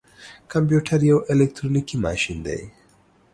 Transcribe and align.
کمپيوټر 0.51 0.99
يو 1.11 1.17
اليکترونيکي 1.31 1.95
ماشين 2.05 2.37
دی. 2.47 2.59